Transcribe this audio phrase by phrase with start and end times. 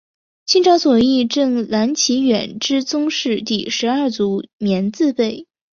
[0.47, 5.45] 清朝左翼正蓝旗远支宗室第十二族绵字辈。